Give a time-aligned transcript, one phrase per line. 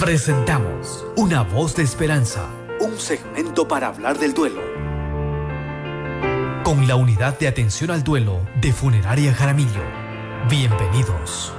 [0.00, 2.48] Presentamos Una voz de esperanza,
[2.80, 4.62] un segmento para hablar del duelo.
[6.64, 9.82] Con la unidad de atención al duelo de Funeraria Jaramillo.
[10.48, 11.52] Bienvenidos.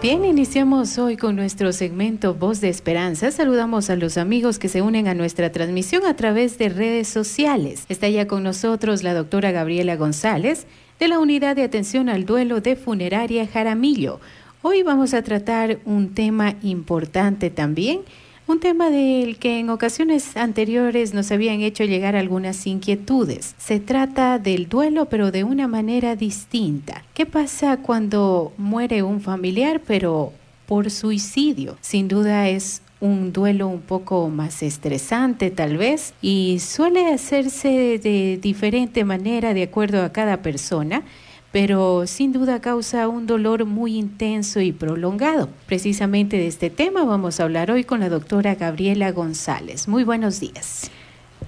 [0.00, 3.30] Bien, iniciamos hoy con nuestro segmento Voz de Esperanza.
[3.30, 7.84] Saludamos a los amigos que se unen a nuestra transmisión a través de redes sociales.
[7.90, 10.66] Está ya con nosotros la doctora Gabriela González
[10.98, 14.18] de la Unidad de Atención al Duelo de Funeraria Jaramillo.
[14.60, 18.00] Hoy vamos a tratar un tema importante también,
[18.48, 23.54] un tema del que en ocasiones anteriores nos habían hecho llegar algunas inquietudes.
[23.56, 27.04] Se trata del duelo pero de una manera distinta.
[27.14, 30.32] ¿Qué pasa cuando muere un familiar pero
[30.66, 31.76] por suicidio?
[31.80, 38.40] Sin duda es un duelo un poco más estresante tal vez y suele hacerse de
[38.42, 41.04] diferente manera de acuerdo a cada persona
[41.52, 45.48] pero sin duda causa un dolor muy intenso y prolongado.
[45.66, 49.88] Precisamente de este tema vamos a hablar hoy con la doctora Gabriela González.
[49.88, 50.90] Muy buenos días.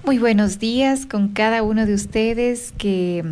[0.03, 3.23] Muy buenos días con cada uno de ustedes que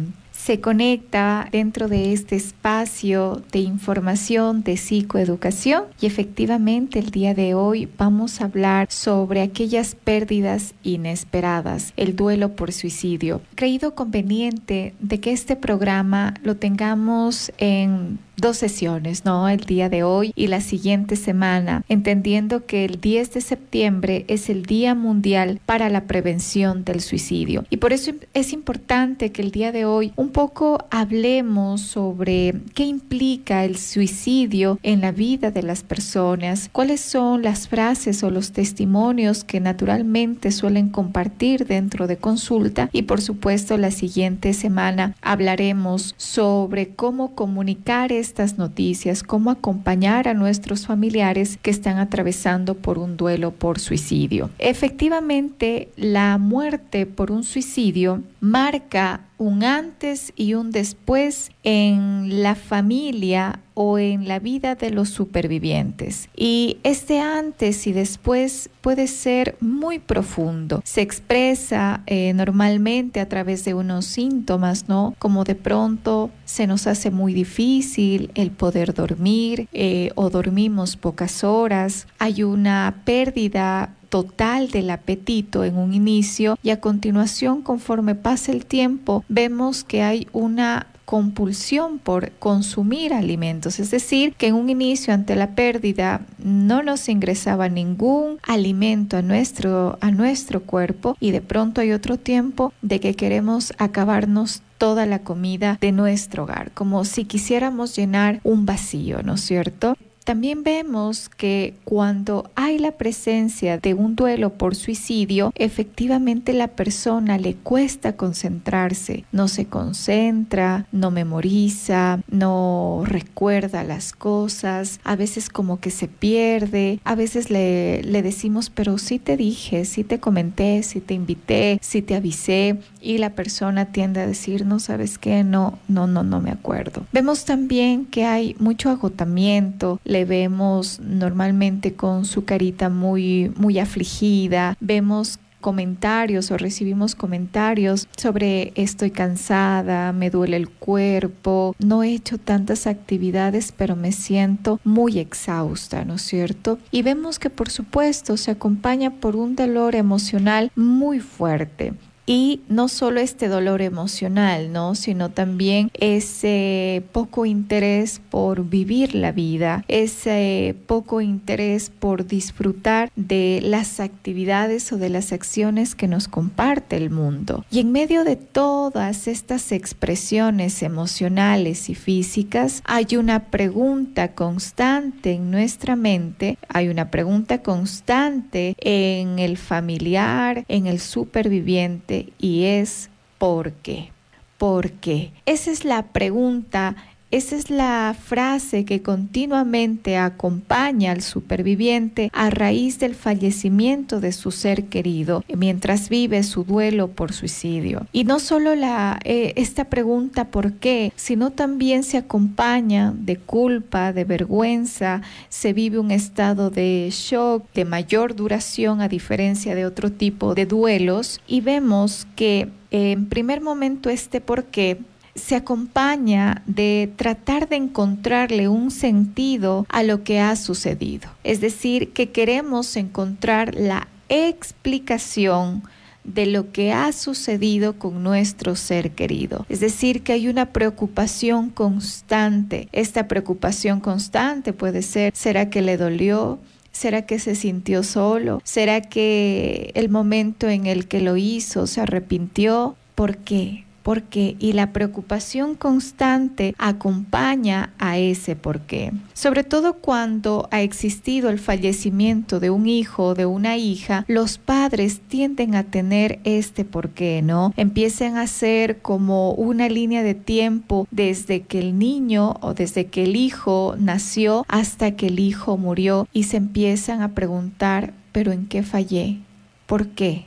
[0.43, 7.53] se conecta dentro de este espacio de información de psicoeducación y efectivamente el día de
[7.53, 13.41] hoy vamos a hablar sobre aquellas pérdidas inesperadas, el duelo por suicidio.
[13.55, 19.49] Creído conveniente de que este programa lo tengamos en dos sesiones, ¿no?
[19.49, 24.49] El día de hoy y la siguiente semana, entendiendo que el 10 de septiembre es
[24.49, 27.65] el Día Mundial para la Prevención del Suicidio.
[27.69, 32.85] Y por eso es importante que el día de hoy un poco hablemos sobre qué
[32.85, 38.51] implica el suicidio en la vida de las personas, cuáles son las frases o los
[38.51, 46.15] testimonios que naturalmente suelen compartir dentro de consulta y por supuesto la siguiente semana hablaremos
[46.17, 53.17] sobre cómo comunicar estas noticias, cómo acompañar a nuestros familiares que están atravesando por un
[53.17, 54.51] duelo por suicidio.
[54.59, 63.61] Efectivamente, la muerte por un suicidio marca un antes y un después en la familia
[63.73, 66.27] o en la vida de los supervivientes.
[66.35, 70.81] Y este antes y después puede ser muy profundo.
[70.83, 75.15] Se expresa eh, normalmente a través de unos síntomas, ¿no?
[75.17, 81.45] Como de pronto se nos hace muy difícil el poder dormir eh, o dormimos pocas
[81.45, 82.05] horas.
[82.19, 88.65] Hay una pérdida total del apetito en un inicio y a continuación conforme pasa el
[88.65, 95.11] tiempo vemos que hay una compulsión por consumir alimentos, es decir, que en un inicio
[95.11, 101.41] ante la pérdida no nos ingresaba ningún alimento a nuestro, a nuestro cuerpo y de
[101.41, 107.03] pronto hay otro tiempo de que queremos acabarnos toda la comida de nuestro hogar, como
[107.05, 109.97] si quisiéramos llenar un vacío, ¿no es cierto?
[110.29, 117.39] También vemos que cuando hay la presencia de un duelo por suicidio, efectivamente la persona
[117.39, 125.79] le cuesta concentrarse, no se concentra, no memoriza, no recuerda las cosas, a veces como
[125.79, 130.83] que se pierde, a veces le, le decimos, pero sí te dije, sí te comenté,
[130.83, 135.43] sí te invité, sí te avisé y la persona tiende a decir, no sabes qué,
[135.43, 137.07] no, no, no, no me acuerdo.
[137.13, 144.75] Vemos también que hay mucho agotamiento, le vemos normalmente con su carita muy, muy afligida,
[144.79, 152.37] vemos comentarios o recibimos comentarios sobre estoy cansada, me duele el cuerpo, no he hecho
[152.37, 156.79] tantas actividades pero me siento muy exhausta, ¿no es cierto?
[156.91, 161.93] Y vemos que por supuesto se acompaña por un dolor emocional muy fuerte
[162.29, 164.93] y no solo este dolor emocional, ¿no?
[164.93, 173.61] sino también ese poco interés por vivir la vida, ese poco interés por disfrutar de
[173.63, 177.65] las actividades o de las acciones que nos comparte el mundo.
[177.71, 185.49] Y en medio de todas estas expresiones emocionales y físicas, hay una pregunta constante en
[185.49, 193.71] nuestra mente, hay una pregunta constante en el familiar, en el superviviente, y es ¿por
[193.73, 194.11] qué?
[194.57, 195.31] ¿Por qué?
[195.45, 196.95] Esa es la pregunta
[197.31, 204.51] esa es la frase que continuamente acompaña al superviviente a raíz del fallecimiento de su
[204.51, 208.07] ser querido mientras vive su duelo por suicidio.
[208.11, 211.13] Y no solo la, eh, esta pregunta ¿por qué?
[211.15, 217.85] sino también se acompaña de culpa, de vergüenza, se vive un estado de shock de
[217.85, 224.09] mayor duración a diferencia de otro tipo de duelos y vemos que en primer momento
[224.09, 224.97] este por qué
[225.39, 231.29] se acompaña de tratar de encontrarle un sentido a lo que ha sucedido.
[231.43, 235.83] Es decir, que queremos encontrar la explicación
[236.23, 239.65] de lo que ha sucedido con nuestro ser querido.
[239.69, 242.87] Es decir, que hay una preocupación constante.
[242.91, 246.59] Esta preocupación constante puede ser, ¿será que le dolió?
[246.91, 248.61] ¿Será que se sintió solo?
[248.63, 252.95] ¿Será que el momento en el que lo hizo se arrepintió?
[253.15, 253.85] ¿Por qué?
[254.03, 259.11] Por qué y la preocupación constante acompaña a ese por qué.
[259.33, 264.57] Sobre todo cuando ha existido el fallecimiento de un hijo o de una hija, los
[264.57, 267.73] padres tienden a tener este por qué, ¿no?
[267.77, 273.23] Empiezan a ser como una línea de tiempo desde que el niño o desde que
[273.23, 278.67] el hijo nació hasta que el hijo murió y se empiezan a preguntar, pero ¿en
[278.67, 279.39] qué fallé?
[279.85, 280.45] ¿Por qué?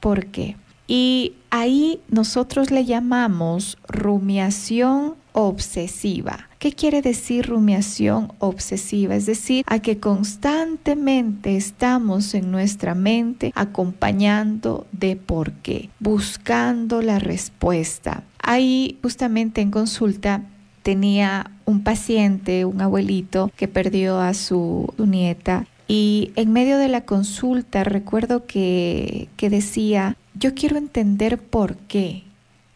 [0.00, 0.56] ¿Por qué?
[0.86, 6.48] Y ahí nosotros le llamamos rumiación obsesiva.
[6.58, 9.16] ¿Qué quiere decir rumiación obsesiva?
[9.16, 17.18] Es decir, a que constantemente estamos en nuestra mente acompañando de por qué, buscando la
[17.18, 18.24] respuesta.
[18.38, 20.44] Ahí justamente en consulta
[20.82, 27.02] tenía un paciente, un abuelito, que perdió a su, nieta y en medio de la
[27.02, 32.24] consulta recuerdo que, que decía, yo quiero entender por qué.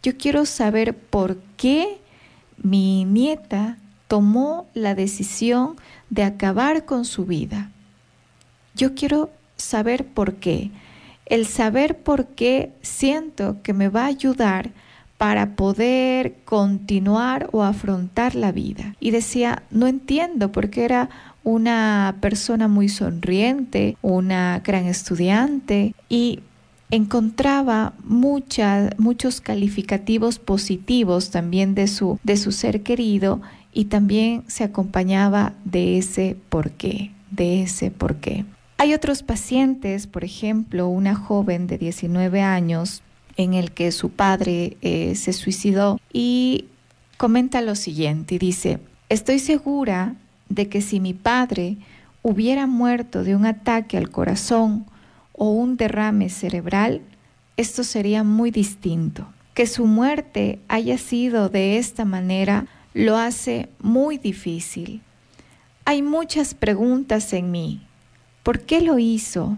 [0.00, 1.98] Yo quiero saber por qué
[2.62, 3.76] mi nieta
[4.06, 5.74] tomó la decisión
[6.08, 7.72] de acabar con su vida.
[8.76, 10.70] Yo quiero saber por qué.
[11.24, 14.70] El saber por qué siento que me va a ayudar
[15.18, 18.94] para poder continuar o afrontar la vida.
[19.00, 21.10] Y decía, no entiendo porque era
[21.42, 26.42] una persona muy sonriente, una gran estudiante y
[26.90, 33.40] encontraba muchos calificativos positivos también de su, de su ser querido
[33.72, 38.44] y también se acompañaba de ese por qué, de ese por qué.
[38.78, 43.02] Hay otros pacientes, por ejemplo, una joven de 19 años
[43.36, 46.66] en el que su padre eh, se suicidó y
[47.16, 48.78] comenta lo siguiente dice,
[49.08, 50.14] estoy segura
[50.48, 51.76] de que si mi padre
[52.22, 54.86] hubiera muerto de un ataque al corazón
[55.36, 57.02] o un derrame cerebral,
[57.56, 59.26] esto sería muy distinto.
[59.54, 65.02] Que su muerte haya sido de esta manera lo hace muy difícil.
[65.84, 67.82] Hay muchas preguntas en mí.
[68.42, 69.56] ¿Por qué lo hizo?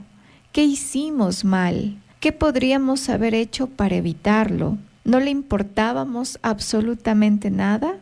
[0.53, 1.99] ¿Qué hicimos mal?
[2.21, 4.79] ¿Qué podríamos haber hecho para evitarlo?
[5.05, 7.97] ¿No le importábamos absolutamente nada?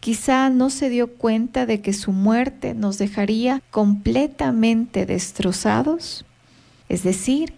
[0.00, 6.24] Quizá no se dio cuenta de que su muerte nos dejaría completamente destrozados.
[6.88, 7.54] Es decir,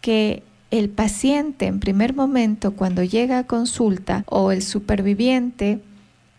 [0.00, 5.80] que el paciente en primer momento cuando llega a consulta o el superviviente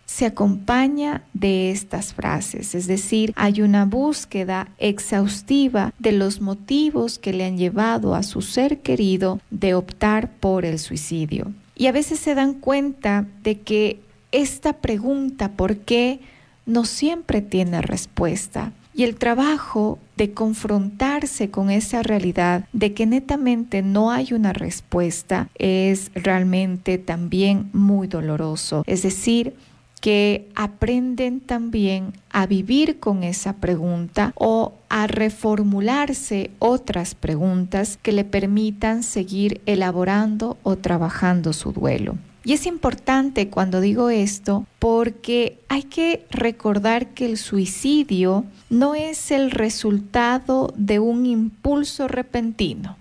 [0.05, 7.31] se acompaña de estas frases, es decir, hay una búsqueda exhaustiva de los motivos que
[7.31, 11.53] le han llevado a su ser querido de optar por el suicidio.
[11.75, 14.01] Y a veces se dan cuenta de que
[14.31, 16.19] esta pregunta, ¿por qué?,
[16.65, 18.71] no siempre tiene respuesta.
[18.93, 25.49] Y el trabajo de confrontarse con esa realidad de que netamente no hay una respuesta
[25.55, 28.83] es realmente también muy doloroso.
[28.85, 29.55] Es decir,
[30.03, 38.25] que aprenden también a vivir con esa pregunta o a reformularse otras preguntas que le
[38.25, 42.17] permitan seguir elaborando o trabajando su duelo.
[42.45, 49.31] Y es importante cuando digo esto porque hay que recordar que el suicidio no es
[49.31, 52.97] el resultado de un impulso repentino.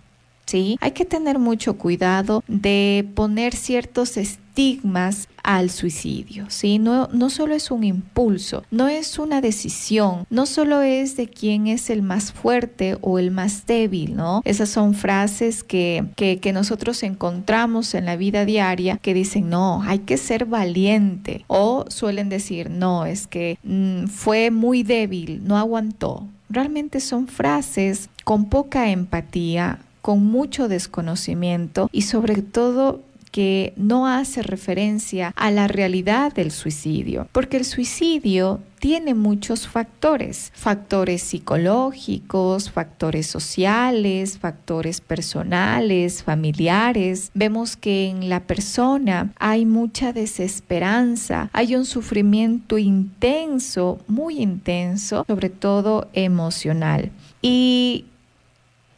[0.47, 0.77] ¿Sí?
[0.81, 6.79] Hay que tener mucho cuidado de poner ciertos estigmas al suicidio, ¿sí?
[6.79, 11.67] No, no solo es un impulso, no es una decisión, no solo es de quién
[11.67, 14.43] es el más fuerte o el más débil, ¿no?
[14.45, 20.01] Esas son frases que, que, nosotros encontramos en la vida diaria que dicen, no, hay
[20.01, 26.27] que ser valiente o suelen decir, no, es que mm, fue muy débil, no aguantó.
[26.51, 33.01] Realmente son frases con poca empatía, con mucho desconocimiento y sobre todo
[33.33, 40.51] que no hace referencia a la realidad del suicidio, porque el suicidio tiene muchos factores,
[40.55, 47.31] factores psicológicos, factores sociales, factores personales, familiares.
[47.33, 55.49] Vemos que en la persona hay mucha desesperanza, hay un sufrimiento intenso, muy intenso, sobre
[55.49, 57.13] todo emocional.
[57.41, 58.07] Y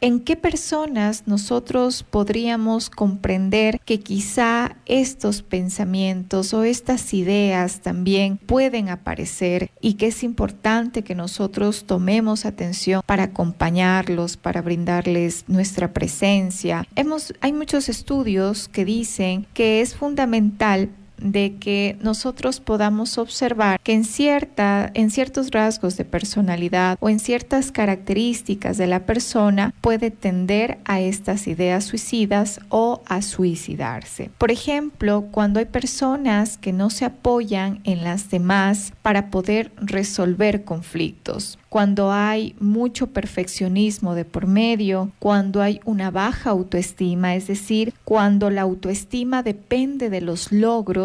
[0.05, 8.89] ¿En qué personas nosotros podríamos comprender que quizá estos pensamientos o estas ideas también pueden
[8.89, 16.87] aparecer y que es importante que nosotros tomemos atención para acompañarlos, para brindarles nuestra presencia?
[17.41, 24.03] Hay muchos estudios que dicen que es fundamental de que nosotros podamos observar que en,
[24.03, 30.77] cierta, en ciertos rasgos de personalidad o en ciertas características de la persona puede tender
[30.85, 34.29] a estas ideas suicidas o a suicidarse.
[34.37, 40.63] Por ejemplo, cuando hay personas que no se apoyan en las demás para poder resolver
[40.63, 47.93] conflictos cuando hay mucho perfeccionismo de por medio, cuando hay una baja autoestima, es decir,
[48.05, 51.04] cuando la autoestima depende de los logros,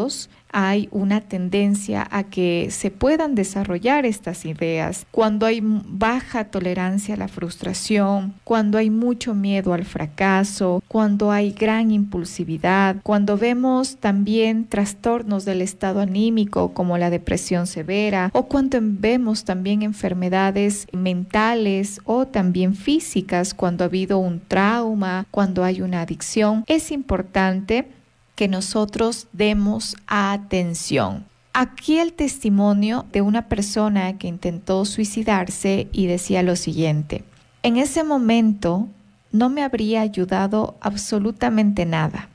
[0.53, 5.07] hay una tendencia a que se puedan desarrollar estas ideas.
[5.11, 11.53] Cuando hay baja tolerancia a la frustración, cuando hay mucho miedo al fracaso, cuando hay
[11.53, 18.79] gran impulsividad, cuando vemos también trastornos del estado anímico como la depresión severa o cuando
[18.81, 26.03] vemos también enfermedades mentales o también físicas cuando ha habido un trauma, cuando hay una
[26.03, 27.87] adicción, es importante
[28.41, 31.27] que nosotros demos atención.
[31.53, 37.23] Aquí el testimonio de una persona que intentó suicidarse y decía lo siguiente,
[37.63, 38.89] en ese momento
[39.31, 42.31] no me habría ayudado absolutamente nada.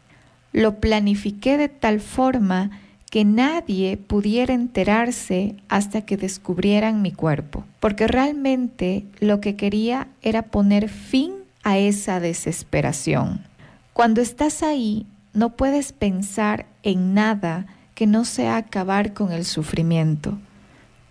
[0.52, 2.70] Lo planifiqué de tal forma
[3.10, 10.44] que nadie pudiera enterarse hasta que descubrieran mi cuerpo, porque realmente lo que quería era
[10.44, 11.32] poner fin
[11.64, 13.42] a esa desesperación.
[13.94, 20.38] Cuando estás ahí no puedes pensar en nada que no sea acabar con el sufrimiento.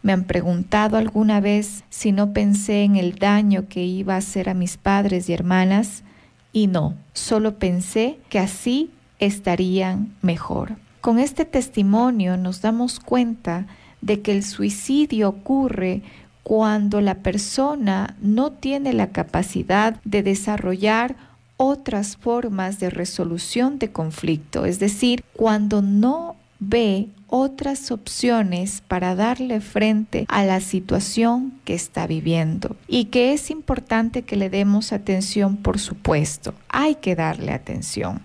[0.02, 4.48] Me han preguntado alguna vez si no pensé en el daño que iba a hacer
[4.48, 6.02] a mis padres y hermanas
[6.52, 10.76] y no, solo pensé que así estarían mejor.
[11.00, 13.66] Con este testimonio nos damos cuenta
[14.00, 16.02] de que el suicidio ocurre
[16.42, 21.16] cuando la persona no tiene la capacidad de desarrollar
[21.64, 29.60] otras formas de resolución de conflicto, es decir, cuando no ve otras opciones para darle
[29.60, 35.56] frente a la situación que está viviendo y que es importante que le demos atención,
[35.56, 38.20] por supuesto, hay que darle atención.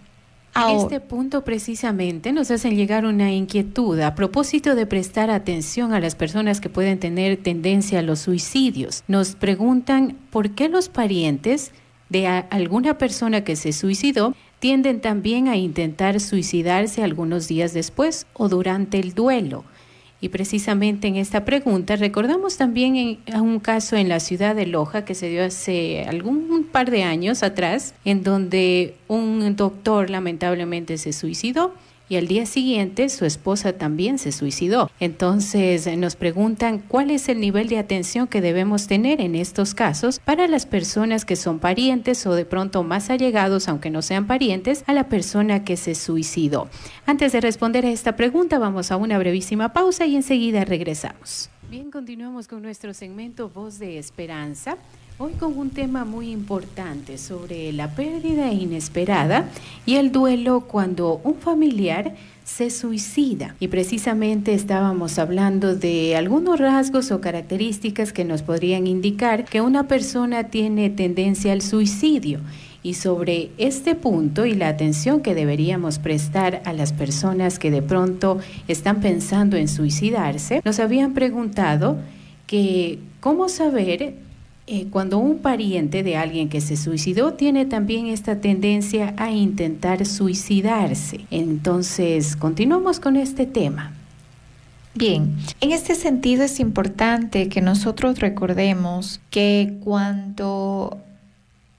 [0.77, 6.15] este punto precisamente nos hacen llegar una inquietud a propósito de prestar atención a las
[6.15, 9.03] personas que pueden tener tendencia a los suicidios.
[9.07, 11.71] Nos preguntan por qué los parientes
[12.09, 18.49] de alguna persona que se suicidó tienden también a intentar suicidarse algunos días después o
[18.49, 19.63] durante el duelo.
[20.21, 25.15] Y precisamente en esta pregunta recordamos también un caso en la ciudad de Loja que
[25.15, 31.73] se dio hace algún par de años atrás, en donde un doctor lamentablemente se suicidó
[32.09, 34.89] y al día siguiente su esposa también se suicidó.
[34.99, 40.19] Entonces nos preguntan cuál es el nivel de atención que debemos tener en estos casos
[40.19, 44.83] para las personas que son parientes o de pronto más allegados, aunque no sean parientes,
[44.87, 46.67] a la persona que se suicidó.
[47.05, 51.49] Antes de responder a esta pregunta, vamos a una brevísima pausa y enseguida regresamos.
[51.69, 54.77] Bien, continuamos con nuestro segmento Voz de Esperanza.
[55.21, 59.49] Hoy con un tema muy importante sobre la pérdida inesperada
[59.85, 63.53] y el duelo cuando un familiar se suicida.
[63.59, 69.89] Y precisamente estábamos hablando de algunos rasgos o características que nos podrían indicar que una
[69.89, 72.39] persona tiene tendencia al suicidio.
[72.81, 77.81] Y sobre este punto y la atención que deberíamos prestar a las personas que de
[77.81, 81.97] pronto están pensando en suicidarse, nos habían preguntado
[82.47, 84.28] que cómo saber
[84.71, 90.05] eh, cuando un pariente de alguien que se suicidó tiene también esta tendencia a intentar
[90.05, 91.21] suicidarse.
[91.31, 93.93] Entonces, continuamos con este tema.
[94.93, 100.99] Bien, en este sentido es importante que nosotros recordemos que cuando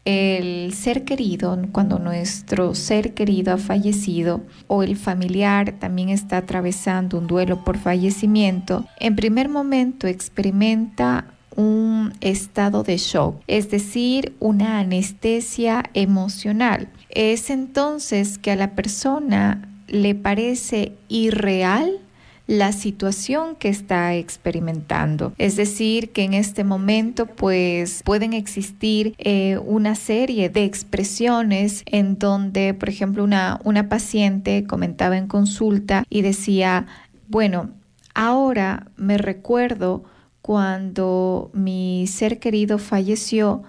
[0.04, 7.18] el ser querido, cuando nuestro ser querido ha fallecido o el familiar también está atravesando
[7.18, 11.26] un duelo por fallecimiento, en primer momento experimenta
[11.57, 16.88] un estado de shock, es decir, una anestesia emocional.
[17.09, 21.99] Es entonces que a la persona le parece irreal
[22.50, 25.33] la situación que está experimentando.
[25.38, 32.19] Es decir, que en este momento pues pueden existir eh, una serie de expresiones en
[32.19, 36.87] donde, por ejemplo, una, una paciente comentaba en consulta y decía,
[37.28, 37.71] bueno,
[38.14, 40.02] ahora me recuerdo
[40.42, 43.62] cuando mi ser querido falleció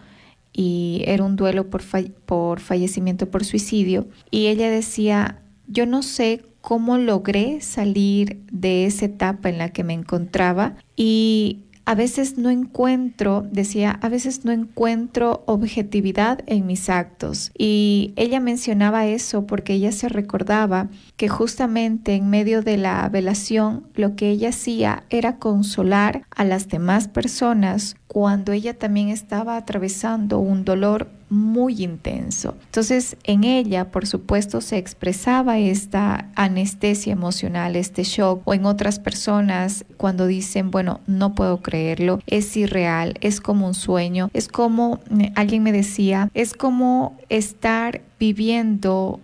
[0.53, 1.81] y era un duelo por,
[2.25, 4.07] por fallecimiento por suicidio.
[4.29, 9.83] Y ella decía, yo no sé cómo logré salir de esa etapa en la que
[9.83, 16.89] me encontraba y a veces no encuentro, decía, a veces no encuentro objetividad en mis
[16.89, 17.51] actos.
[17.57, 23.87] Y ella mencionaba eso porque ella se recordaba que justamente en medio de la velación
[23.95, 30.39] lo que ella hacía era consolar a las demás personas cuando ella también estaba atravesando
[30.39, 32.55] un dolor muy intenso.
[32.65, 38.99] Entonces, en ella, por supuesto, se expresaba esta anestesia emocional, este shock, o en otras
[38.99, 44.99] personas cuando dicen, bueno, no puedo creerlo, es irreal, es como un sueño, es como,
[45.19, 49.21] eh, alguien me decía, es como estar viviendo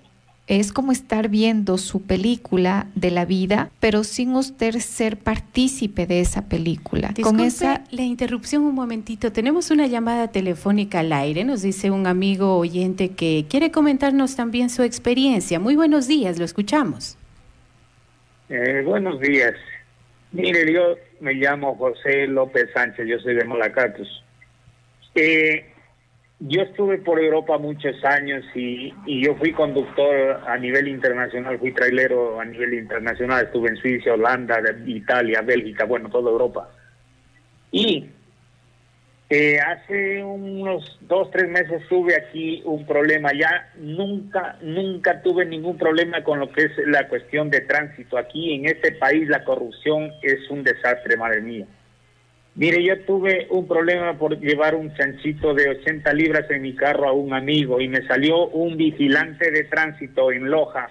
[0.47, 6.21] es como estar viendo su película de la vida, pero sin usted ser partícipe de
[6.21, 7.09] esa película.
[7.09, 9.33] Disculpe Con esa la interrupción un momentito.
[9.33, 11.43] Tenemos una llamada telefónica al aire.
[11.43, 15.59] Nos dice un amigo oyente que quiere comentarnos también su experiencia.
[15.59, 17.17] Muy buenos días, lo escuchamos.
[18.49, 19.53] Eh, buenos días.
[20.31, 24.23] Mire, yo me llamo José López Sánchez, yo soy de Malacatos.
[25.15, 25.65] Eh,
[26.39, 32.39] yo estuve por Europa muchos años y, yo fui conductor a nivel internacional, fui trailero
[32.39, 36.69] a nivel internacional, estuve en Suiza, Holanda, Italia, Bélgica, bueno, toda Europa.
[37.71, 38.09] Y
[39.29, 45.77] eh, hace unos dos, tres meses tuve aquí un problema, ya nunca, nunca tuve ningún
[45.77, 48.15] problema con lo que es la cuestión de tránsito.
[48.17, 51.65] Aquí en este país la corrupción es un desastre, madre mía.
[52.57, 57.07] Mire, yo tuve un problema por llevar un chanchito de 80 libras en mi carro
[57.07, 60.89] a un amigo y me salió un vigilante de tránsito en Loja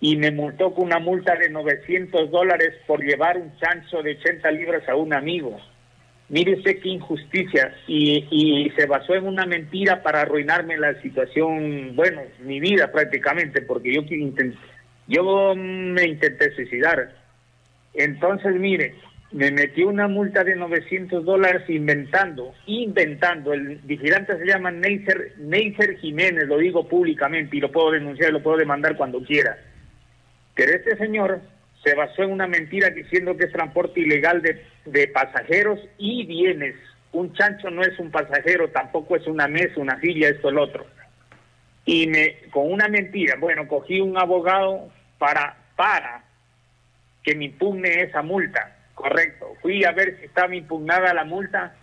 [0.00, 4.50] y me multó con una multa de 900 dólares por llevar un chancho de 80
[4.50, 5.56] libras a un amigo.
[6.30, 11.94] Mire usted qué injusticia y, y se basó en una mentira para arruinarme la situación,
[11.94, 14.02] bueno, mi vida prácticamente, porque yo,
[15.06, 17.14] yo me intenté suicidar.
[17.94, 18.96] Entonces, mire,
[19.36, 23.52] me metió una multa de 900 dólares inventando, inventando.
[23.52, 28.42] El vigilante se llama Neisser, Neisser Jiménez, lo digo públicamente y lo puedo denunciar, lo
[28.42, 29.58] puedo demandar cuando quiera.
[30.54, 31.42] Pero este señor
[31.84, 36.74] se basó en una mentira diciendo que es transporte ilegal de, de pasajeros y bienes.
[37.12, 40.86] Un chancho no es un pasajero, tampoco es una mesa, una silla, esto, el otro.
[41.84, 46.24] Y me, con una mentira, bueno, cogí un abogado para, para
[47.22, 49.54] que me impugne esa multa Correcto.
[49.60, 51.76] Fui a ver si estaba impugnada la multa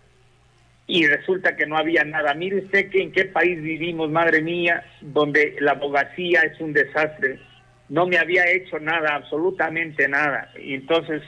[0.88, 2.34] y resulta que no había nada.
[2.34, 7.40] Mire usted que en qué país vivimos, madre mía, donde la abogacía es un desastre.
[7.88, 10.50] No me había hecho nada, absolutamente nada.
[10.60, 11.22] Y entonces,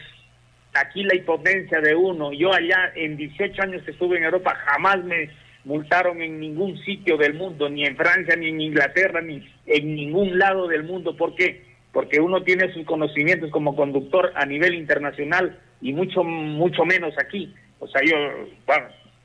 [0.74, 2.34] aquí la impotencia de uno.
[2.34, 5.30] Yo allá, en 18 años que estuve en Europa, jamás me
[5.66, 10.40] multaron en ningún sitio del mundo, ni en Francia, ni en Inglaterra, ni en ningún
[10.40, 11.16] lado del mundo.
[11.16, 11.64] ¿Por qué?
[11.92, 17.54] Porque uno tiene sus conocimientos como conductor a nivel internacional y mucho, mucho menos aquí.
[17.80, 18.16] O sea, yo,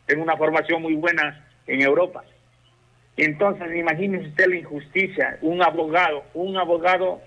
[0.06, 2.24] tengo una formación muy buena en Europa.
[3.16, 7.20] Entonces, imagínese usted la injusticia, un abogado, un abogado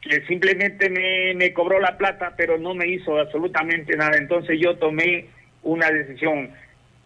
[0.00, 4.16] que simplemente me, me cobró la plata, pero no me hizo absolutamente nada.
[4.16, 5.26] Entonces yo tomé
[5.62, 6.50] una decisión,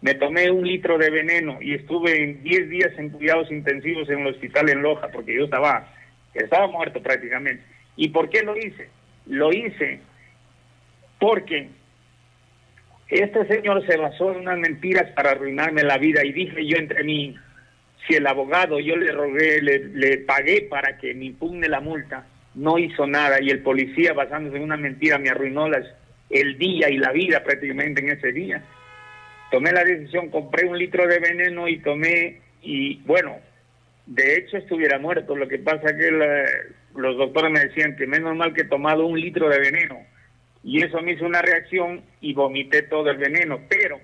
[0.01, 4.19] me tomé un litro de veneno y estuve en 10 días en cuidados intensivos en
[4.19, 5.87] el hospital en Loja, porque yo estaba,
[6.33, 7.63] estaba muerto prácticamente.
[7.95, 8.89] ¿Y por qué lo hice?
[9.25, 10.01] Lo hice
[11.19, 11.69] porque
[13.09, 17.03] este señor se basó en unas mentiras para arruinarme la vida y dije yo entre
[17.03, 17.35] mí,
[18.07, 22.77] si el abogado yo le rogué, le, pagué para que me impugne la multa, no
[22.77, 25.85] hizo nada y el policía basándose en una mentira me arruinó las,
[26.29, 28.63] el día y la vida prácticamente en ese día.
[29.51, 33.37] Tomé la decisión, compré un litro de veneno y tomé, y bueno,
[34.05, 36.11] de hecho estuviera muerto, lo que pasa que
[36.95, 39.99] los doctores me decían que menos mal que he tomado un litro de veneno
[40.63, 43.99] y eso me hizo una reacción y vomité todo el veneno, pero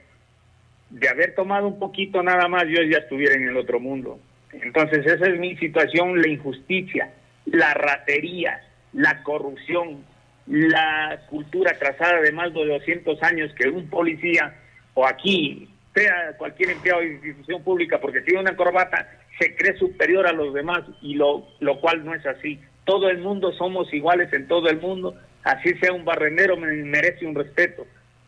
[0.90, 4.20] de haber tomado un poquito nada más yo ya estuviera en el otro mundo.
[4.54, 7.12] Entonces esa es mi situación, la injusticia,
[7.46, 8.62] la ratería,
[8.94, 10.06] la corrupción,
[10.48, 14.56] la cultura trazada de más de 200 años que un policía
[14.94, 20.28] o aquí, sea cualquier empleado de institución pública, porque tiene una corbata, se cree superior
[20.28, 22.60] a los demás y lo, lo cual no es así.
[22.86, 25.16] Todo el mundo somos iguales en todo el mundo
[25.46, 27.88] así sea un barrenero, me merece un respeto.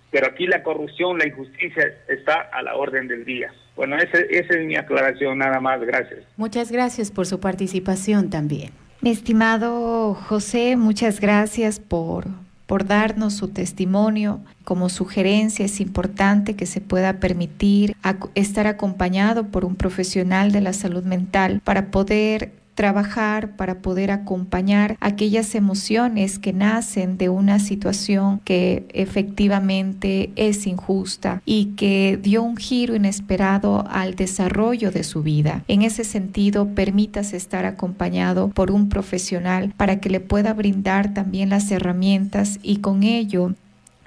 [0.10, 3.54] Pero aquí la corrupción, la injusticia está a la orden del día.
[3.76, 5.82] Bueno, esa, esa es mi aclaración nada más.
[5.82, 6.22] Gracias.
[6.38, 8.72] Muchas gracias por su participación también.
[9.02, 12.26] Mi estimado José, muchas gracias por
[12.68, 14.42] por darnos su testimonio.
[14.64, 17.96] Como sugerencia es importante que se pueda permitir
[18.36, 24.98] estar acompañado por un profesional de la salud mental para poder trabajar para poder acompañar
[25.00, 32.56] aquellas emociones que nacen de una situación que efectivamente es injusta y que dio un
[32.56, 35.64] giro inesperado al desarrollo de su vida.
[35.68, 41.50] En ese sentido, permítase estar acompañado por un profesional para que le pueda brindar también
[41.50, 43.56] las herramientas y con ello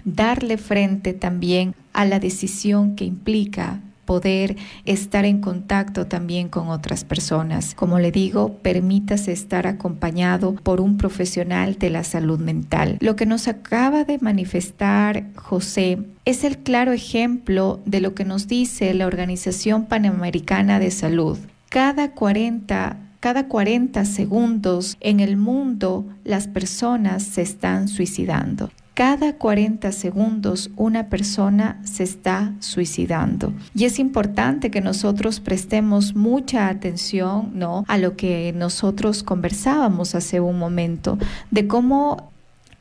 [0.04, 3.80] darle frente también a la decisión que implica
[4.11, 7.77] poder estar en contacto también con otras personas.
[7.77, 12.96] Como le digo, permítase estar acompañado por un profesional de la salud mental.
[12.99, 18.49] Lo que nos acaba de manifestar José es el claro ejemplo de lo que nos
[18.49, 21.38] dice la Organización Panamericana de Salud.
[21.68, 28.70] Cada 40 cada 40 segundos en el mundo las personas se están suicidando.
[29.01, 33.55] Cada 40 segundos una persona se está suicidando.
[33.75, 37.87] Y es importante que nosotros prestemos mucha atención, ¿no?
[37.89, 41.17] A lo que nosotros conversábamos hace un momento
[41.51, 42.31] de cómo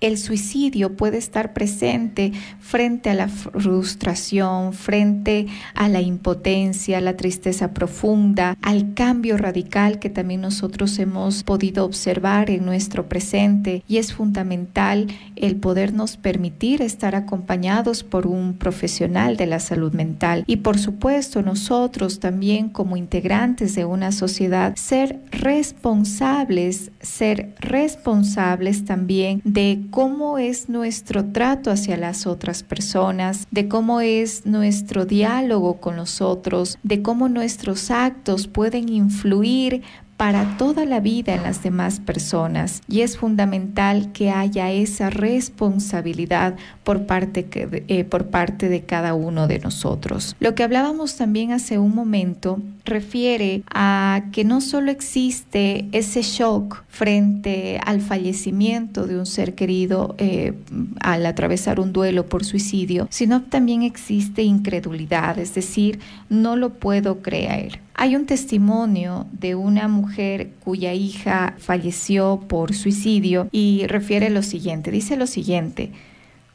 [0.02, 7.74] el suicidio puede estar presente frente a la frustración, frente a la impotencia, la tristeza
[7.74, 13.84] profunda, al cambio radical que también nosotros hemos podido observar en nuestro presente.
[13.88, 20.44] Y es fundamental el podernos permitir estar acompañados por un profesional de la salud mental.
[20.48, 29.42] Y por supuesto nosotros también como integrantes de una sociedad ser responsables, ser responsables también
[29.44, 35.96] de cómo es nuestro trato hacia las otras personas, de cómo es nuestro diálogo con
[35.96, 39.84] los otros, de cómo nuestros actos pueden influir
[40.20, 46.58] para toda la vida en las demás personas y es fundamental que haya esa responsabilidad
[46.84, 47.48] por parte,
[47.88, 50.36] eh, por parte de cada uno de nosotros.
[50.42, 56.84] Lo que hablábamos también hace un momento refiere a que no solo existe ese shock
[56.90, 60.54] frente al fallecimiento de un ser querido eh,
[61.00, 67.22] al atravesar un duelo por suicidio, sino también existe incredulidad, es decir, no lo puedo
[67.22, 67.80] creer.
[68.02, 74.90] Hay un testimonio de una mujer cuya hija falleció por suicidio y refiere lo siguiente,
[74.90, 75.92] dice lo siguiente,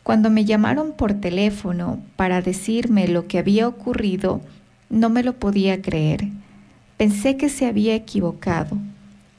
[0.03, 4.41] cuando me llamaron por teléfono para decirme lo que había ocurrido,
[4.89, 6.29] no me lo podía creer.
[6.97, 8.79] Pensé que se había equivocado.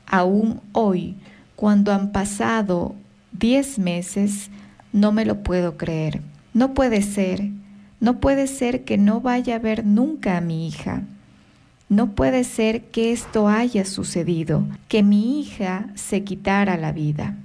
[0.05, 1.15] Aún hoy,
[1.55, 2.93] cuando han pasado
[3.31, 4.51] diez meses,
[4.93, 6.21] no me lo puedo creer.
[6.53, 7.49] No puede ser,
[7.99, 11.01] no puede ser que no vaya a ver nunca a mi hija.
[11.89, 17.37] No puede ser que esto haya sucedido, que mi hija se quitara la vida.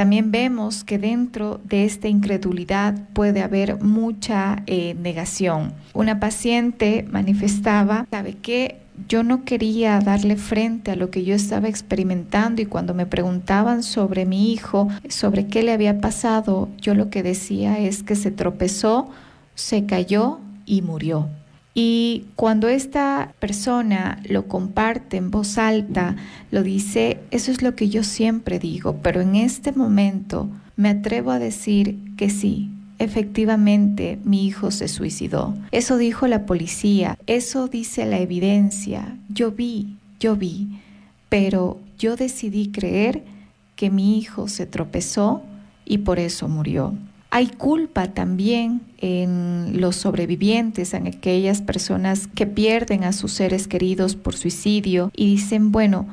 [0.00, 5.74] También vemos que dentro de esta incredulidad puede haber mucha eh, negación.
[5.92, 8.78] Una paciente manifestaba, ¿sabe qué?
[9.08, 13.82] Yo no quería darle frente a lo que yo estaba experimentando y cuando me preguntaban
[13.82, 18.30] sobre mi hijo, sobre qué le había pasado, yo lo que decía es que se
[18.30, 19.10] tropezó,
[19.54, 21.28] se cayó y murió.
[21.74, 26.16] Y cuando esta persona lo comparte en voz alta,
[26.50, 31.30] lo dice, eso es lo que yo siempre digo, pero en este momento me atrevo
[31.30, 35.54] a decir que sí, efectivamente mi hijo se suicidó.
[35.70, 40.80] Eso dijo la policía, eso dice la evidencia, yo vi, yo vi,
[41.28, 43.22] pero yo decidí creer
[43.76, 45.42] que mi hijo se tropezó
[45.86, 46.94] y por eso murió.
[47.32, 54.16] Hay culpa también en los sobrevivientes, en aquellas personas que pierden a sus seres queridos
[54.16, 56.06] por suicidio y dicen, bueno,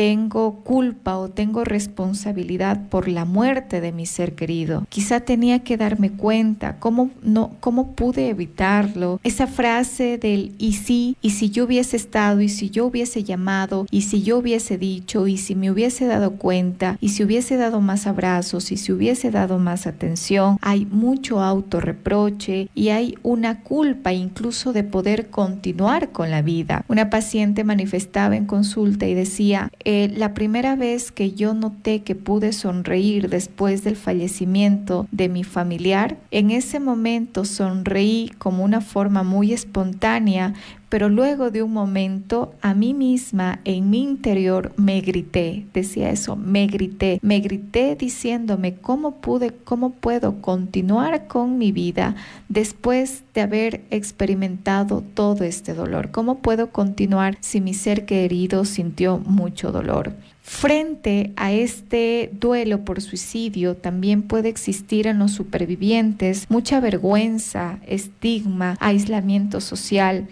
[0.00, 4.86] tengo culpa o tengo responsabilidad por la muerte de mi ser querido.
[4.88, 9.20] Quizá tenía que darme cuenta cómo no cómo pude evitarlo.
[9.24, 13.84] Esa frase del y si y si yo hubiese estado y si yo hubiese llamado
[13.90, 17.82] y si yo hubiese dicho y si me hubiese dado cuenta y si hubiese dado
[17.82, 20.56] más abrazos y si hubiese dado más atención.
[20.62, 26.86] Hay mucho autorreproche y hay una culpa incluso de poder continuar con la vida.
[26.88, 32.14] Una paciente manifestaba en consulta y decía eh, la primera vez que yo noté que
[32.14, 39.24] pude sonreír después del fallecimiento de mi familiar, en ese momento sonreí como una forma
[39.24, 40.54] muy espontánea,
[40.90, 46.36] pero luego de un momento a mí misma en mi interior me grité, decía eso,
[46.36, 52.16] me grité, me grité diciéndome cómo pude, cómo puedo continuar con mi vida
[52.48, 59.18] después de haber experimentado todo este dolor, cómo puedo continuar si mi ser querido sintió
[59.18, 60.12] mucho dolor.
[60.42, 68.76] Frente a este duelo por suicidio también puede existir en los supervivientes mucha vergüenza, estigma,
[68.80, 70.26] aislamiento social,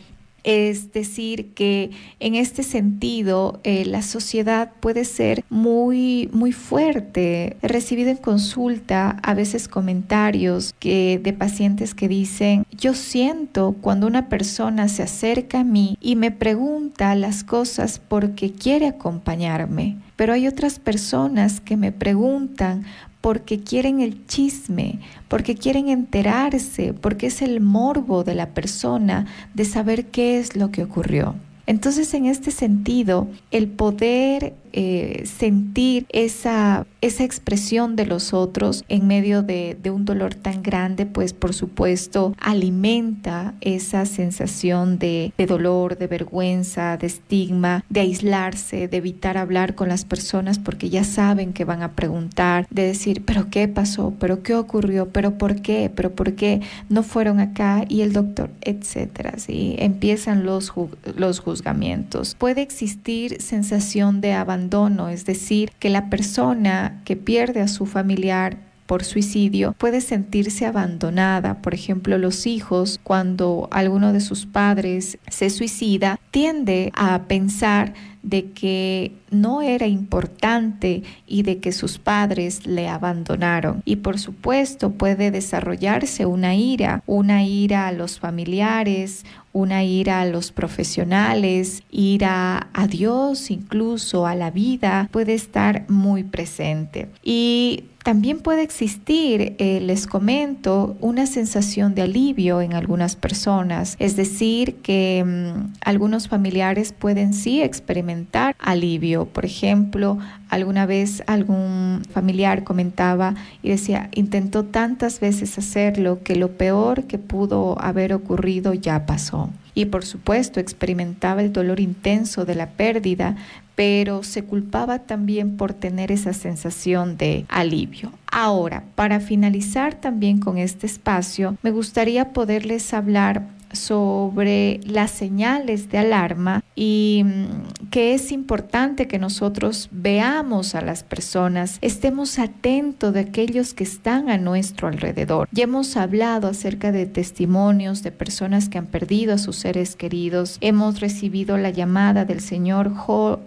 [0.45, 7.57] es decir, que en este sentido eh, la sociedad puede ser muy, muy fuerte.
[7.63, 14.07] He recibido en consulta a veces comentarios que, de pacientes que dicen, yo siento cuando
[14.07, 19.97] una persona se acerca a mí y me pregunta las cosas porque quiere acompañarme.
[20.17, 22.85] Pero hay otras personas que me preguntan
[23.21, 29.65] porque quieren el chisme, porque quieren enterarse, porque es el morbo de la persona de
[29.65, 31.35] saber qué es lo que ocurrió.
[31.67, 39.07] Entonces, en este sentido, el poder eh, sentir esa, esa expresión de los otros en
[39.07, 45.97] medio de, un dolor tan grande, pues por supuesto alimenta esa sensación de, de dolor,
[45.97, 51.55] de vergüenza, de estigma, de aislarse, de evitar hablar con las personas porque ya saben
[51.55, 54.13] que van a preguntar, de decir, pero ¿qué pasó?
[54.21, 55.09] ¿Pero qué ocurrió?
[55.09, 55.91] ¿Pero por qué?
[55.95, 57.85] ¿Pero por qué no fueron acá?
[57.89, 59.39] Y el doctor, etcétera.
[59.39, 59.77] ¿sí?
[59.79, 60.73] Empiezan los,
[61.17, 62.35] los juzgamientos.
[62.35, 64.68] Puede existir sensación de abandono
[65.11, 71.61] es decir, que la persona que pierde a su familiar por suicidio puede sentirse abandonada.
[71.61, 78.51] Por ejemplo, los hijos, cuando alguno de sus padres se suicida, tiende a pensar de
[78.51, 83.83] que no era importante y de que sus padres le abandonaron.
[83.85, 89.25] Y por supuesto puede desarrollarse una ira, una ira a los familiares,
[89.59, 96.23] una ira a los profesionales, ira a Dios, incluso a la vida, puede estar muy
[96.23, 97.09] presente.
[97.25, 104.17] Y también puede existir, eh, les comento, una sensación de alivio en algunas personas, es
[104.17, 109.27] decir, que mm, algunos familiares pueden sí experimentar alivio.
[109.27, 110.19] Por ejemplo,
[110.49, 117.19] alguna vez algún familiar comentaba y decía, intentó tantas veces hacerlo que lo peor que
[117.19, 119.51] pudo haber ocurrido ya pasó.
[119.79, 123.37] Y por supuesto experimentaba el dolor intenso de la pérdida,
[123.77, 128.11] pero se culpaba también por tener esa sensación de alivio.
[128.27, 135.99] Ahora, para finalizar también con este espacio, me gustaría poderles hablar sobre las señales de
[135.99, 143.21] alarma y mm, que es importante que nosotros veamos a las personas, estemos atentos de
[143.21, 145.49] aquellos que están a nuestro alrededor.
[145.53, 150.57] Ya hemos hablado acerca de testimonios de personas que han perdido a sus queridos.
[150.63, 152.91] Hemos recibido la llamada del señor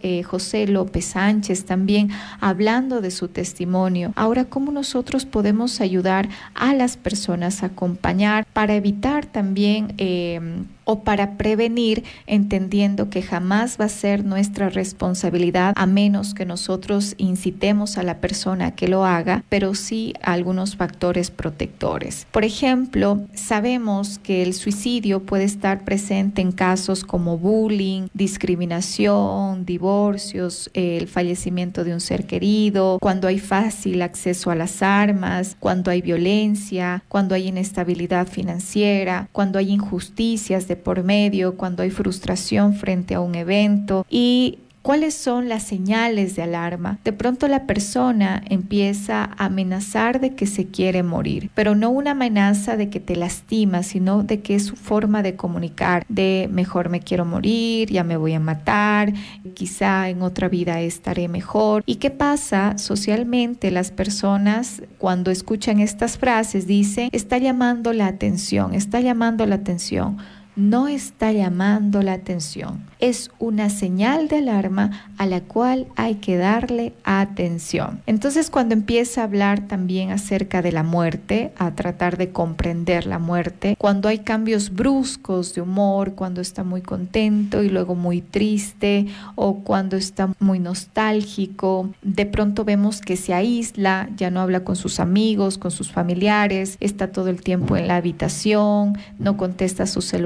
[0.03, 4.13] eh, José López Sánchez también hablando de su testimonio.
[4.15, 10.39] Ahora, ¿cómo nosotros podemos ayudar a las personas a acompañar para evitar también eh,
[10.83, 17.15] o para prevenir, entendiendo que jamás va a ser nuestra responsabilidad a menos que nosotros
[17.17, 22.27] incitemos a la persona a que lo haga, pero sí algunos factores protectores.
[22.31, 30.69] Por ejemplo, sabemos que el suicidio puede estar presente en casos como bullying, discriminación, divorcios,
[30.73, 36.01] el fallecimiento de un ser querido, cuando hay fácil acceso a las armas, cuando hay
[36.01, 43.15] violencia, cuando hay inestabilidad financiera, cuando hay injusticias de por medio, cuando hay frustración frente
[43.15, 46.97] a un evento y ¿Cuáles son las señales de alarma?
[47.03, 52.11] De pronto la persona empieza a amenazar de que se quiere morir, pero no una
[52.11, 56.89] amenaza de que te lastima, sino de que es su forma de comunicar, de mejor
[56.89, 59.13] me quiero morir, ya me voy a matar,
[59.53, 61.83] quizá en otra vida estaré mejor.
[61.85, 63.69] ¿Y qué pasa socialmente?
[63.69, 70.17] Las personas cuando escuchan estas frases dicen, está llamando la atención, está llamando la atención
[70.55, 72.90] no está llamando la atención.
[73.01, 78.01] Es una señal de alarma a la cual hay que darle atención.
[78.05, 83.19] Entonces cuando empieza a hablar también acerca de la muerte, a tratar de comprender la
[83.19, 89.07] muerte, cuando hay cambios bruscos de humor, cuando está muy contento y luego muy triste
[89.35, 94.75] o cuando está muy nostálgico, de pronto vemos que se aísla, ya no habla con
[94.75, 100.01] sus amigos, con sus familiares, está todo el tiempo en la habitación, no contesta su
[100.01, 100.21] celular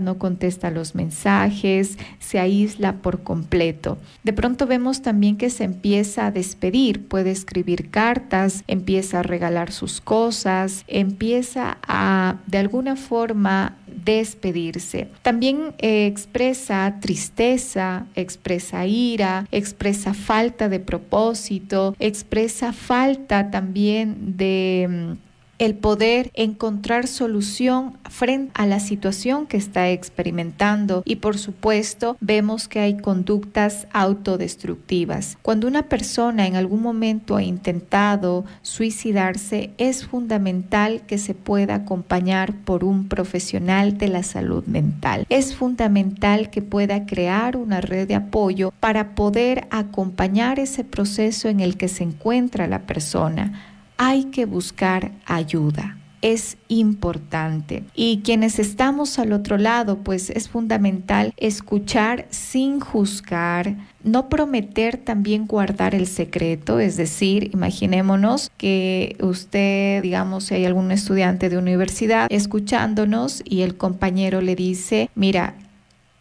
[0.00, 3.98] no contesta los mensajes, se aísla por completo.
[4.22, 9.72] De pronto vemos también que se empieza a despedir, puede escribir cartas, empieza a regalar
[9.72, 15.08] sus cosas, empieza a de alguna forma despedirse.
[15.22, 25.31] También eh, expresa tristeza, expresa ira, expresa falta de propósito, expresa falta también de mm,
[25.62, 32.66] el poder encontrar solución frente a la situación que está experimentando y por supuesto vemos
[32.66, 35.38] que hay conductas autodestructivas.
[35.40, 42.54] Cuando una persona en algún momento ha intentado suicidarse es fundamental que se pueda acompañar
[42.64, 45.26] por un profesional de la salud mental.
[45.28, 51.60] Es fundamental que pueda crear una red de apoyo para poder acompañar ese proceso en
[51.60, 53.68] el que se encuentra la persona
[54.04, 55.96] hay que buscar ayuda.
[56.22, 57.84] Es importante.
[57.94, 65.46] Y quienes estamos al otro lado, pues es fundamental escuchar sin juzgar, no prometer también
[65.46, 72.26] guardar el secreto, es decir, imaginémonos que usted, digamos, si hay algún estudiante de universidad
[72.30, 75.54] escuchándonos y el compañero le dice, mira,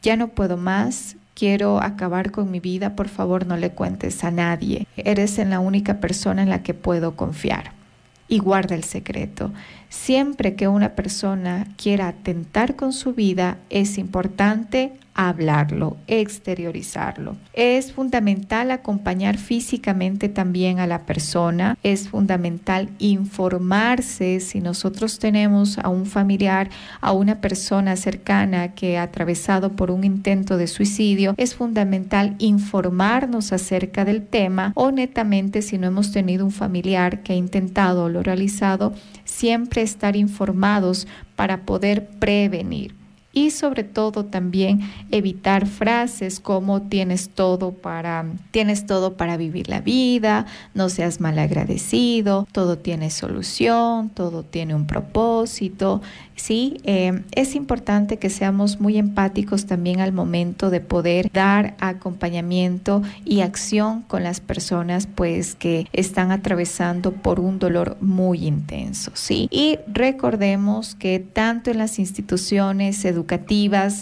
[0.03, 4.31] ya no puedo más, quiero acabar con mi vida, por favor no le cuentes a
[4.31, 4.87] nadie.
[4.97, 7.71] Eres en la única persona en la que puedo confiar.
[8.27, 9.51] Y guarda el secreto.
[9.91, 17.35] Siempre que una persona quiera atentar con su vida, es importante hablarlo, exteriorizarlo.
[17.53, 25.89] Es fundamental acompañar físicamente también a la persona, es fundamental informarse si nosotros tenemos a
[25.89, 26.69] un familiar,
[27.01, 33.51] a una persona cercana que ha atravesado por un intento de suicidio, es fundamental informarnos
[33.51, 34.71] acerca del tema.
[34.75, 38.93] O netamente si no hemos tenido un familiar que ha intentado o lo realizado,
[39.41, 43.00] siempre estar informados para poder prevenir
[43.33, 49.81] y sobre todo también evitar frases como tienes todo para tienes todo para vivir la
[49.81, 56.01] vida, no seas mal agradecido, todo tiene solución, todo tiene un propósito.
[56.35, 63.03] Sí, eh, es importante que seamos muy empáticos también al momento de poder dar acompañamiento
[63.25, 69.47] y acción con las personas pues que están atravesando por un dolor muy intenso, sí.
[69.51, 73.20] Y recordemos que tanto en las instituciones educativas,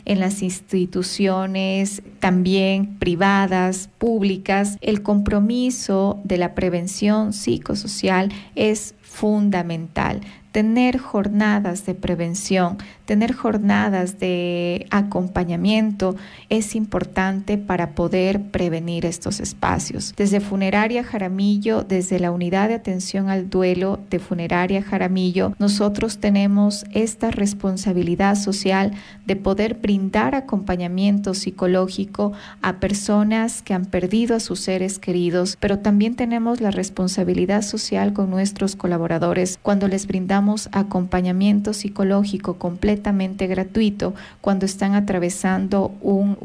[0.05, 10.21] en las instituciones también privadas, públicas, el compromiso de la prevención psicosocial es fundamental.
[10.51, 12.77] Tener jornadas de prevención,
[13.09, 16.15] tener jornadas de acompañamiento
[16.49, 20.13] es importante para poder prevenir estos espacios.
[20.15, 26.85] Desde Funeraria Jaramillo, desde la unidad de atención al duelo de Funeraria Jaramillo, nosotros tenemos
[26.91, 28.91] esta responsabilidad social
[29.25, 35.79] de poder brindar acompañamiento psicológico a personas que han perdido a sus seres queridos, pero
[35.79, 44.13] también tenemos la responsabilidad social con nuestros colaboradores cuando les brindamos acompañamiento psicológico completo gratuito
[44.41, 46.38] cuando están atravesando un,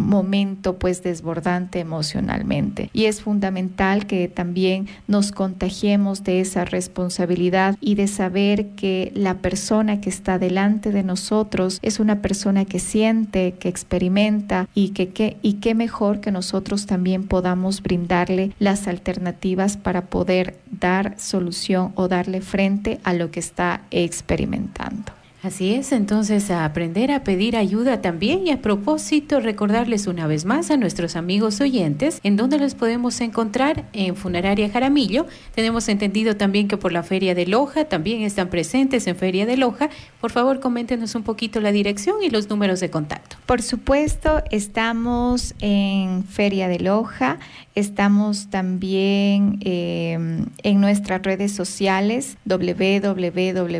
[0.00, 2.90] momento pues desbordante emocionalmente.
[2.92, 9.34] Y es fundamental que también nos contagiemos de esa responsabilidad y de saber que la
[9.34, 15.10] persona que está delante de nosotros es una persona que siente, que experimenta y que,
[15.10, 21.92] que y qué mejor que nosotros también podamos brindarle las alternativas para poder dar solución
[21.94, 25.19] o darle frente a lo que está experimentando.
[25.42, 30.44] Así es, entonces a aprender a pedir ayuda también y a propósito recordarles una vez
[30.44, 35.26] más a nuestros amigos oyentes en dónde los podemos encontrar en Funeraria Jaramillo.
[35.54, 39.56] Tenemos entendido también que por la Feria de Loja también están presentes en Feria de
[39.56, 39.88] Loja.
[40.20, 43.36] Por favor, coméntenos un poquito la dirección y los números de contacto.
[43.46, 47.38] Por supuesto, estamos en Feria de Loja,
[47.74, 53.70] estamos también em, en nuestras redes sociales www.funeraria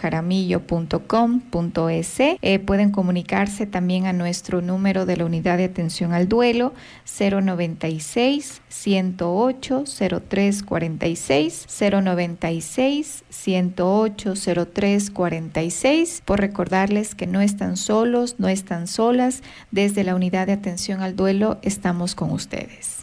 [0.00, 2.20] jaramillo.com.es.
[2.20, 6.72] Eh, pueden comunicarse también a nuestro número de la unidad de atención al duelo
[7.18, 14.34] 096 108 0346 096 108
[14.74, 19.42] 0346 por recordarles que no están solos, no están solas.
[19.70, 22.99] Desde la unidad de atención al duelo estamos con ustedes.